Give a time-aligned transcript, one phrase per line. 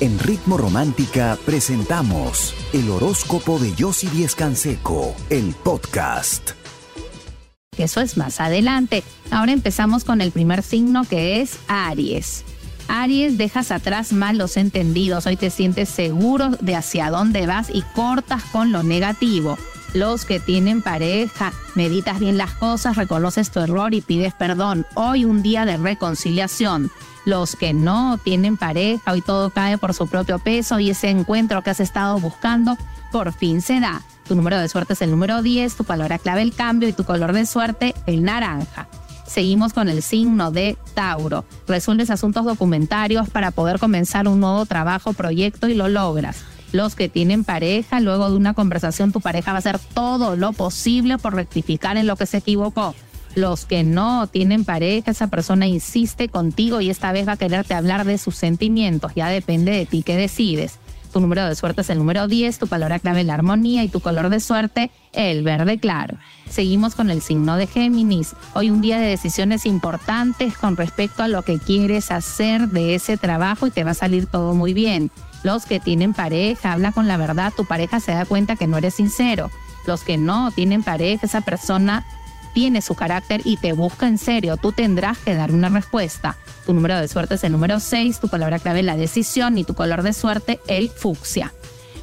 [0.00, 6.52] En Ritmo Romántica presentamos el horóscopo de Yossi Díez Canseco, el podcast.
[7.76, 9.04] Eso es más adelante.
[9.30, 12.44] Ahora empezamos con el primer signo que es Aries.
[12.88, 15.26] Aries, dejas atrás malos entendidos.
[15.26, 19.58] Hoy te sientes seguro de hacia dónde vas y cortas con lo negativo.
[19.92, 24.86] Los que tienen pareja, meditas bien las cosas, reconoces tu error y pides perdón.
[24.94, 26.90] Hoy un día de reconciliación.
[27.24, 31.62] Los que no tienen pareja, hoy todo cae por su propio peso y ese encuentro
[31.62, 32.78] que has estado buscando
[33.10, 34.02] por fin se da.
[34.28, 37.04] Tu número de suerte es el número 10, tu palabra clave el cambio y tu
[37.04, 38.88] color de suerte el naranja.
[39.26, 41.44] Seguimos con el signo de Tauro.
[41.66, 46.44] Resuelves asuntos documentarios para poder comenzar un nuevo trabajo, proyecto y lo logras.
[46.72, 50.52] Los que tienen pareja, luego de una conversación, tu pareja va a hacer todo lo
[50.52, 52.94] posible por rectificar en lo que se equivocó.
[53.34, 57.74] Los que no tienen pareja, esa persona insiste contigo y esta vez va a quererte
[57.74, 59.12] hablar de sus sentimientos.
[59.14, 60.78] Ya depende de ti que decides.
[61.12, 63.98] Tu número de suerte es el número 10, tu palabra clave la armonía y tu
[63.98, 66.16] color de suerte el verde claro.
[66.48, 68.34] Seguimos con el signo de Géminis.
[68.54, 73.16] Hoy un día de decisiones importantes con respecto a lo que quieres hacer de ese
[73.16, 75.10] trabajo y te va a salir todo muy bien.
[75.42, 78.78] Los que tienen pareja, habla con la verdad, tu pareja se da cuenta que no
[78.78, 79.50] eres sincero.
[79.86, 82.04] Los que no tienen pareja, esa persona
[82.52, 86.36] tiene su carácter y te busca en serio, tú tendrás que dar una respuesta.
[86.66, 89.74] Tu número de suerte es el número 6, tu palabra clave la decisión y tu
[89.74, 91.52] color de suerte el fucsia.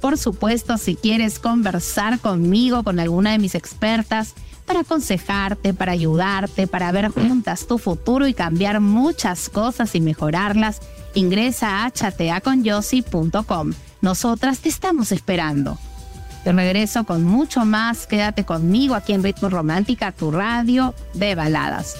[0.00, 4.34] Por supuesto, si quieres conversar conmigo, con alguna de mis expertas,
[4.70, 10.80] para aconsejarte, para ayudarte, para ver juntas tu futuro y cambiar muchas cosas y mejorarlas,
[11.14, 13.72] ingresa a chateaconyossi.com.
[14.00, 15.76] Nosotras te estamos esperando.
[16.44, 18.06] Te regreso con mucho más.
[18.06, 21.96] Quédate conmigo aquí en Ritmo Romántica, tu radio de baladas.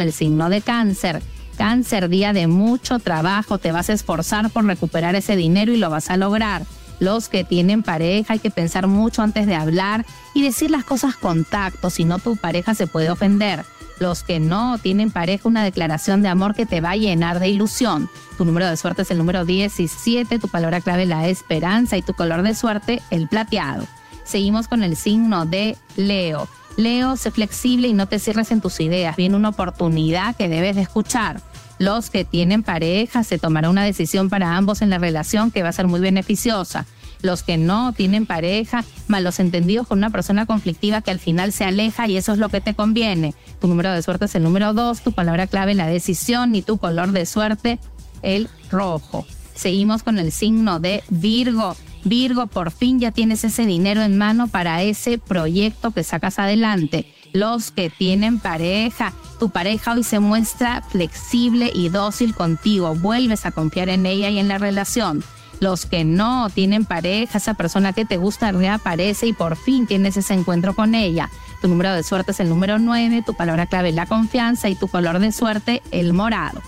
[0.00, 1.22] El signo de cáncer.
[1.56, 5.90] Cáncer, día de mucho trabajo, te vas a esforzar por recuperar ese dinero y lo
[5.90, 6.62] vas a lograr
[7.00, 11.16] los que tienen pareja hay que pensar mucho antes de hablar y decir las cosas
[11.16, 13.64] con tacto, si no tu pareja se puede ofender.
[13.98, 17.48] Los que no tienen pareja, una declaración de amor que te va a llenar de
[17.48, 18.08] ilusión.
[18.38, 22.14] Tu número de suerte es el número 17, tu palabra clave la esperanza y tu
[22.14, 23.86] color de suerte el plateado.
[24.24, 26.48] Seguimos con el signo de Leo.
[26.76, 29.16] Leo, sé flexible y no te cierres en tus ideas.
[29.16, 31.40] Viene una oportunidad que debes de escuchar
[31.80, 35.70] los que tienen pareja, se tomará una decisión para ambos en la relación que va
[35.70, 36.84] a ser muy beneficiosa.
[37.22, 41.64] Los que no tienen pareja, malos entendidos con una persona conflictiva que al final se
[41.64, 43.34] aleja y eso es lo que te conviene.
[43.62, 46.76] Tu número de suerte es el número 2, tu palabra clave la decisión y tu
[46.76, 47.78] color de suerte
[48.20, 49.26] el rojo.
[49.54, 51.76] Seguimos con el signo de Virgo.
[52.04, 57.06] Virgo, por fin ya tienes ese dinero en mano para ese proyecto que sacas adelante
[57.32, 59.12] los que tienen pareja.
[59.38, 62.94] Tu pareja hoy se muestra flexible y dócil contigo.
[62.94, 65.22] Vuelves a confiar en ella y en la relación.
[65.60, 70.16] Los que no tienen pareja, esa persona que te gusta reaparece y por fin tienes
[70.16, 71.30] ese encuentro con ella.
[71.60, 74.88] Tu número de suerte es el número 9, tu palabra clave la confianza y tu
[74.88, 76.62] color de suerte el morado.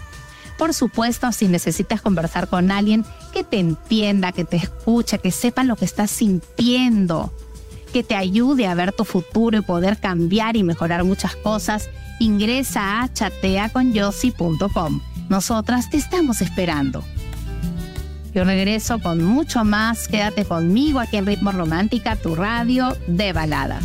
[0.62, 5.65] Por supuesto, si necesitas conversar con alguien que te entienda, que te escuche, que sepa
[5.65, 7.33] lo que estás sintiendo,
[7.93, 11.91] que te ayude a ver tu futuro y poder cambiar y mejorar muchas cosas,
[12.21, 15.00] ingresa a chateaconyossi.com.
[15.28, 17.03] Nosotras te estamos esperando.
[18.32, 20.06] Yo regreso con mucho más.
[20.06, 23.82] Quédate conmigo aquí en Ritmo Romántica, tu radio de baladas.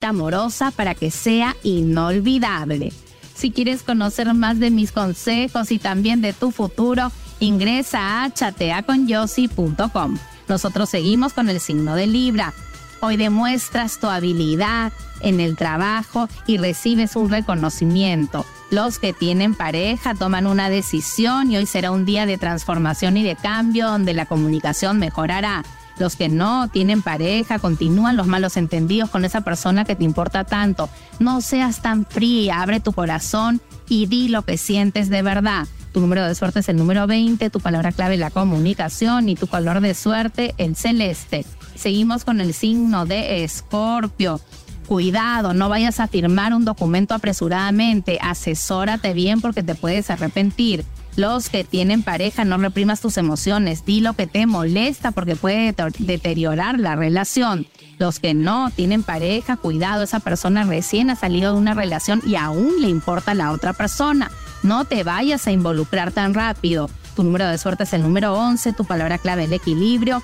[0.00, 2.92] Amorosa para que sea inolvidable.
[3.38, 10.18] Si quieres conocer más de mis consejos y también de tu futuro, ingresa a chateaconyossi.com.
[10.48, 12.52] Nosotros seguimos con el signo de Libra.
[12.98, 18.44] Hoy demuestras tu habilidad en el trabajo y recibes un reconocimiento.
[18.72, 23.22] Los que tienen pareja toman una decisión y hoy será un día de transformación y
[23.22, 25.62] de cambio donde la comunicación mejorará.
[25.98, 30.44] Los que no tienen pareja continúan los malos entendidos con esa persona que te importa
[30.44, 30.88] tanto.
[31.18, 35.66] No seas tan fría, abre tu corazón y di lo que sientes de verdad.
[35.92, 39.46] Tu número de suerte es el número 20, tu palabra clave la comunicación y tu
[39.46, 41.44] color de suerte el celeste.
[41.74, 44.40] Seguimos con el signo de Escorpio.
[44.86, 50.84] Cuidado, no vayas a firmar un documento apresuradamente, asesórate bien porque te puedes arrepentir.
[51.18, 55.74] Los que tienen pareja, no reprimas tus emociones, di lo que te molesta porque puede
[55.98, 57.66] deteriorar la relación.
[57.98, 62.36] Los que no tienen pareja, cuidado, esa persona recién ha salido de una relación y
[62.36, 64.30] aún le importa a la otra persona.
[64.62, 66.88] No te vayas a involucrar tan rápido.
[67.16, 70.22] Tu número de suerte es el número 11, tu palabra clave el equilibrio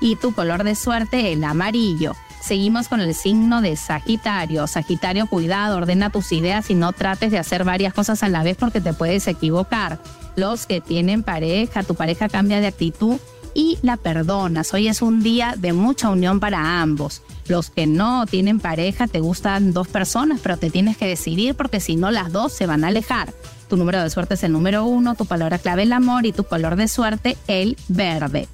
[0.00, 2.14] y tu color de suerte el amarillo.
[2.46, 4.68] Seguimos con el signo de Sagitario.
[4.68, 8.56] Sagitario, cuidado, ordena tus ideas y no trates de hacer varias cosas a la vez
[8.56, 9.98] porque te puedes equivocar.
[10.36, 13.16] Los que tienen pareja, tu pareja cambia de actitud
[13.52, 14.72] y la perdonas.
[14.72, 17.20] Hoy es un día de mucha unión para ambos.
[17.48, 21.80] Los que no tienen pareja, te gustan dos personas, pero te tienes que decidir porque
[21.80, 23.34] si no las dos se van a alejar.
[23.68, 26.44] Tu número de suerte es el número uno, tu palabra clave el amor y tu
[26.44, 28.46] color de suerte el verde.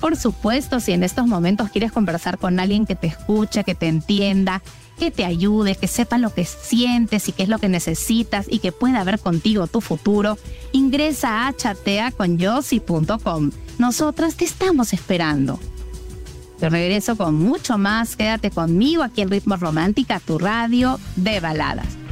[0.00, 3.88] Por supuesto, si en estos momentos quieres conversar con alguien que te escuche, que te
[3.88, 4.62] entienda,
[4.98, 8.58] que te ayude, que sepa lo que sientes y qué es lo que necesitas y
[8.58, 10.38] que pueda ver contigo tu futuro,
[10.72, 13.50] ingresa a chateaconyossi.com.
[13.78, 15.58] Nosotras te estamos esperando.
[16.58, 18.16] Te regreso con mucho más.
[18.16, 22.05] Quédate conmigo aquí en Ritmo Romántica, tu radio de baladas.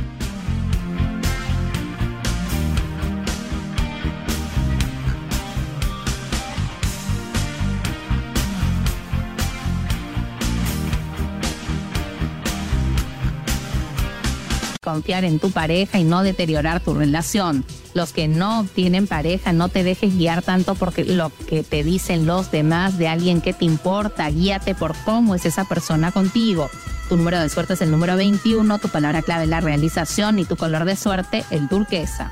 [14.85, 17.65] Confiar en tu pareja y no deteriorar tu relación.
[17.95, 22.27] Los que no tienen pareja, no te dejes guiar tanto porque lo que te dicen
[22.27, 26.71] los demás de alguien que te importa, guíate por cómo es esa persona contigo.
[27.09, 30.45] Tu número de suerte es el número 21, tu palabra clave es la realización y
[30.45, 32.31] tu color de suerte el turquesa.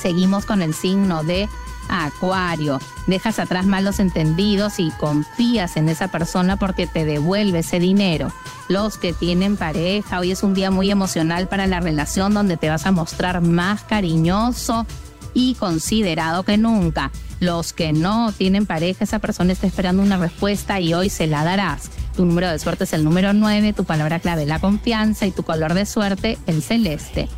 [0.00, 1.48] Seguimos con el signo de
[1.88, 2.78] Acuario.
[3.06, 8.32] Dejas atrás malos entendidos y confías en esa persona porque te devuelve ese dinero.
[8.68, 12.68] Los que tienen pareja, hoy es un día muy emocional para la relación donde te
[12.68, 14.86] vas a mostrar más cariñoso
[15.34, 17.10] y considerado que nunca.
[17.40, 21.44] Los que no tienen pareja, esa persona está esperando una respuesta y hoy se la
[21.44, 21.90] darás.
[22.16, 25.44] Tu número de suerte es el número 9, tu palabra clave la confianza y tu
[25.44, 27.28] color de suerte el celeste.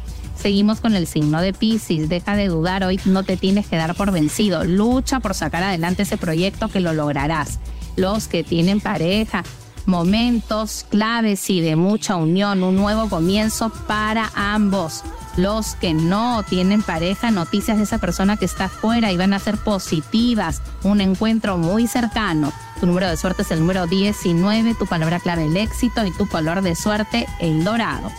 [0.41, 2.09] Seguimos con el signo de Pisces.
[2.09, 4.65] Deja de dudar, hoy no te tienes que dar por vencido.
[4.65, 7.59] Lucha por sacar adelante ese proyecto que lo lograrás.
[7.97, 9.45] Los que tienen pareja,
[9.85, 15.03] momentos claves y de mucha unión, un nuevo comienzo para ambos.
[15.37, 19.39] Los que no tienen pareja, noticias de esa persona que está fuera y van a
[19.41, 22.51] ser positivas, un encuentro muy cercano.
[22.81, 26.27] Tu número de suerte es el número 19, tu palabra clave el éxito y tu
[26.27, 28.11] color de suerte el dorado.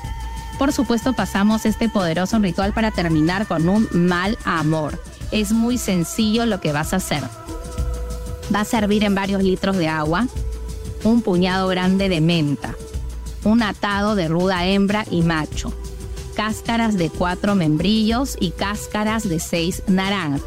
[0.57, 5.01] Por supuesto, pasamos este poderoso ritual para terminar con un mal amor.
[5.31, 7.23] Es muy sencillo lo que vas a hacer.
[8.49, 10.27] Vas a servir en varios litros de agua
[11.03, 12.75] un puñado grande de menta,
[13.43, 15.73] un atado de ruda hembra y macho,
[16.35, 20.43] cáscaras de cuatro membrillos y cáscaras de seis naranjas.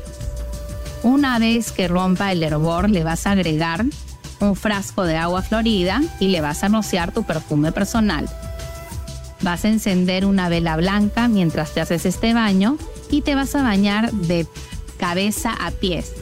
[1.03, 3.85] Una vez que rompa el hervor, le vas a agregar
[4.41, 8.29] un frasco de agua florida y le vas a rociar tu perfume personal.
[9.45, 12.79] Vas a encender una vela blanca mientras te haces este baño
[13.11, 14.47] y te vas a bañar de
[14.97, 16.15] cabeza a pies,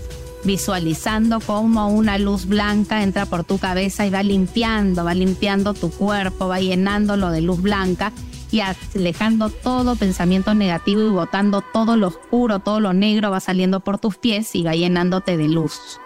[0.43, 5.93] visualizando cómo una luz blanca entra por tu cabeza y va limpiando, va limpiando tu
[5.93, 8.11] cuerpo, va llenándolo de luz blanca
[8.51, 13.79] y alejando todo pensamiento negativo y botando todo lo oscuro, todo lo negro va saliendo
[13.79, 16.01] por tus pies y va llenándote de luz.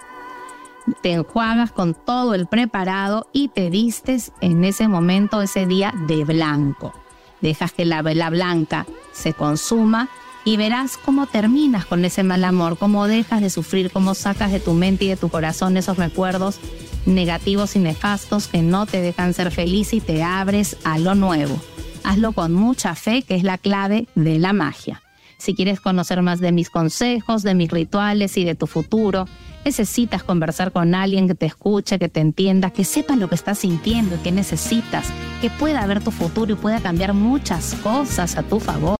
[1.00, 6.22] Te enjuagas con todo el preparado y te vistes en ese momento, ese día de
[6.24, 6.92] blanco
[7.40, 10.08] dejas que la vela blanca se consuma
[10.44, 14.60] y verás cómo terminas con ese mal amor, cómo dejas de sufrir, cómo sacas de
[14.60, 16.60] tu mente y de tu corazón esos recuerdos
[17.04, 21.60] negativos y nefastos que no te dejan ser feliz y te abres a lo nuevo.
[22.04, 25.02] Hazlo con mucha fe, que es la clave de la magia.
[25.38, 29.26] Si quieres conocer más de mis consejos, de mis rituales y de tu futuro,
[29.66, 33.58] necesitas conversar con alguien que te escuche, que te entienda, que sepa lo que estás
[33.58, 35.08] sintiendo y que necesitas,
[35.40, 38.96] que pueda ver tu futuro y pueda cambiar muchas cosas a tu favor.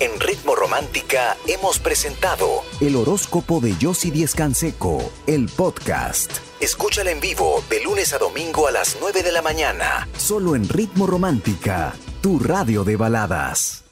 [0.00, 6.32] En Ritmo Romántica hemos presentado el horóscopo de Yossi Díez Canseco, el podcast.
[6.58, 10.68] Escúchala en vivo de lunes a domingo a las 9 de la mañana, solo en
[10.68, 13.85] Ritmo Romántica, tu radio de baladas.